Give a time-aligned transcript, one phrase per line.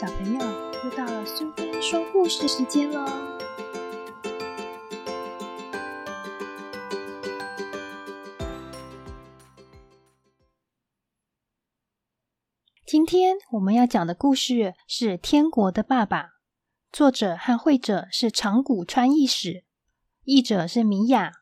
[0.00, 0.38] 小朋友，
[0.84, 3.04] 又到了苏菲说故事时间喽！
[12.86, 16.22] 今天我们要讲的故事是《天国的爸爸》，
[16.92, 19.64] 作者和绘者是长谷川义史，
[20.22, 21.32] 译者是米雅，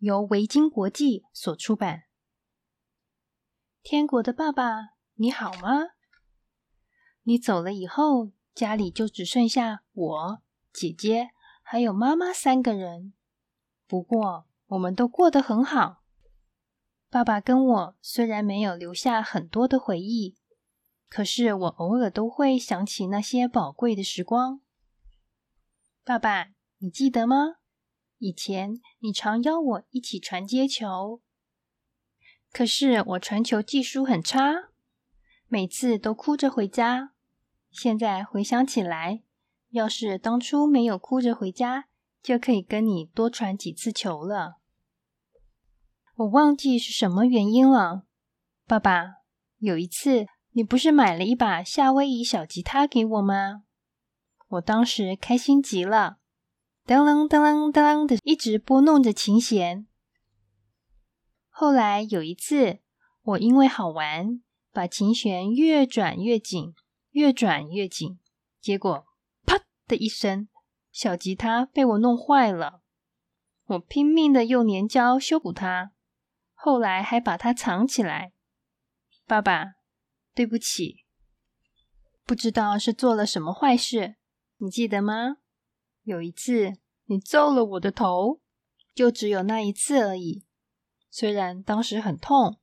[0.00, 2.02] 由维京国际所出版。
[3.84, 5.99] 天国的爸爸，你好吗？
[7.30, 11.30] 你走了以后，家里就只剩下我、姐姐
[11.62, 13.12] 还有妈妈三个人。
[13.86, 16.02] 不过，我们都过得很好。
[17.08, 20.36] 爸爸跟我虽然没有留下很多的回忆，
[21.08, 24.60] 可是我偶尔都会想起那些宝贵的时光。
[26.02, 27.58] 爸爸，你记得吗？
[28.18, 31.22] 以前你常邀我一起传接球，
[32.50, 34.70] 可是我传球技术很差。
[35.46, 37.12] 每次都哭着回家。
[37.70, 39.22] 现在回想起来，
[39.70, 41.86] 要是当初没有哭着回家，
[42.22, 44.56] 就可以跟你多传几次球了。
[46.16, 48.04] 我忘记是什么原因了，
[48.66, 49.20] 爸爸。
[49.58, 53.62] 有一次，你不是买了一把夏威夷小吉他给我吗？
[54.48, 56.18] 我当时开心极了，
[56.84, 59.86] 噔啷噔啷噔啷的一直拨弄着琴弦。
[61.48, 62.80] 后来有一次，
[63.22, 64.42] 我因为好玩。
[64.72, 66.74] 把琴弦越转越紧，
[67.10, 68.18] 越转越紧，
[68.60, 69.06] 结果
[69.44, 70.48] 啪的一声，
[70.92, 72.82] 小吉他被我弄坏了。
[73.66, 75.92] 我拼命的用粘胶修补它，
[76.54, 78.32] 后来还把它藏起来。
[79.26, 79.74] 爸爸，
[80.34, 81.04] 对不起，
[82.24, 84.16] 不知道是做了什么坏事，
[84.58, 85.36] 你记得吗？
[86.02, 88.40] 有一次你揍了我的头，
[88.94, 90.44] 就只有那一次而已。
[91.10, 92.58] 虽然当时很痛。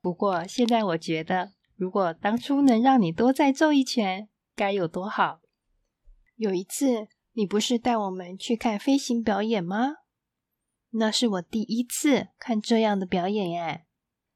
[0.00, 1.52] 不过现在我觉得，
[1.82, 5.40] 如果当初能让你多再揍一拳，该有多好！
[6.36, 9.96] 有一次，你不是带我们去看飞行表演吗？
[10.90, 13.84] 那是我第一次看这样的表演耶！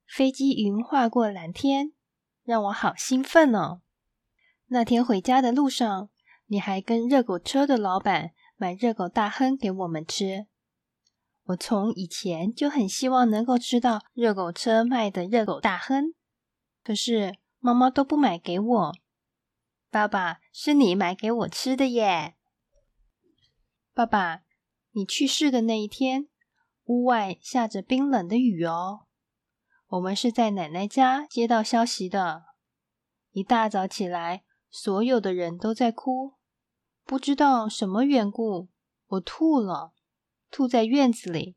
[0.09, 1.93] 飞机云划过蓝天，
[2.43, 3.83] 让我好兴奋哦。
[4.67, 6.11] 那天回家的路上，
[6.47, 10.49] 你还跟热狗车的老板买热狗大亨给我们吃。
[11.45, 16.13] 我从以前就很希望能够吃到热狗车卖的热狗大亨，
[16.87, 18.93] 可是妈妈都不买给我。
[19.91, 22.37] 爸爸，是你买给我吃的耶！
[23.93, 24.43] 爸爸，
[24.93, 26.29] 你去世的那一天，
[26.85, 29.07] 屋外下着冰冷的雨哦。
[29.89, 32.45] 我们是在奶奶家接到消息的。
[33.33, 36.35] 一大早起来，所有的人都在哭，
[37.03, 38.69] 不知道什么缘故，
[39.09, 39.93] 我吐了。
[40.53, 41.57] 吐在院子里，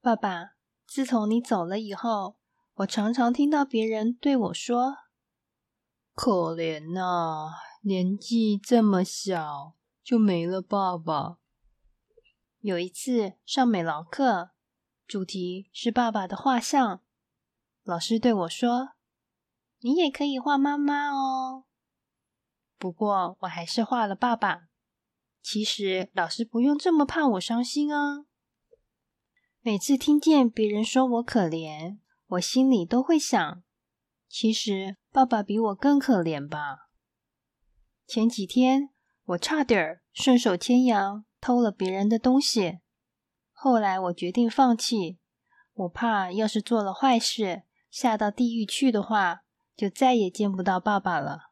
[0.00, 0.52] 爸爸。
[0.86, 2.38] 自从你走了以后，
[2.76, 4.96] 我常常听到别人对我说
[6.14, 11.38] ：“可怜呐，年纪这么小就没了爸爸。”
[12.60, 14.50] 有一次上美劳课，
[15.06, 17.00] 主题是爸爸的画像，
[17.82, 18.90] 老师对我说
[19.80, 21.64] ：“你也可以画妈妈哦。”
[22.76, 24.68] 不过我还是画了爸爸。
[25.40, 28.26] 其实老师不用这么怕我伤心啊。
[29.62, 33.62] 每次听见别人说我可怜，我心里都会想：
[34.28, 36.88] 其实爸爸比我更可怜吧。
[38.06, 38.90] 前几天
[39.24, 42.80] 我差点顺手牵羊偷了别人的东西，
[43.52, 45.18] 后来我决定放弃。
[45.74, 49.42] 我怕要是做了坏事下到地狱去的话，
[49.76, 51.50] 就再也见不到爸爸了。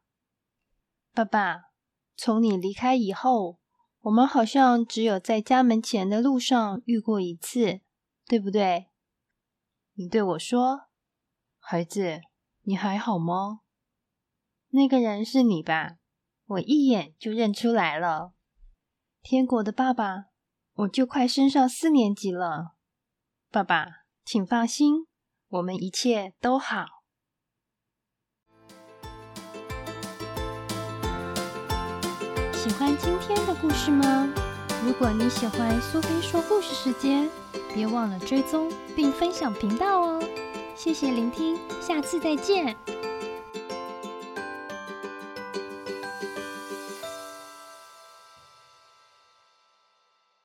[1.13, 1.71] 爸爸，
[2.17, 3.59] 从你离开以后。
[4.05, 7.81] 我们好像只有在家门前的路上遇过一次，
[8.27, 8.91] 对不对？
[9.97, 10.88] 你对我说
[11.60, 12.21] ：“孩子，
[12.62, 13.60] 你还好吗？”
[14.71, 15.99] 那个人是你吧？
[16.47, 18.33] 我一眼就认出来了。
[19.22, 20.31] 天国的爸爸，
[20.72, 22.75] 我就快升上四年级了。
[23.53, 23.87] 爸爸，
[24.25, 25.06] 请放心，
[25.47, 27.04] 我们一切都好。
[32.53, 34.28] 喜欢今天的故事吗？
[34.84, 37.30] 如果你喜欢苏菲说故事时间，
[37.74, 40.22] 别忘了追踪并分享频道哦！
[40.76, 42.76] 谢谢聆听，下次再见。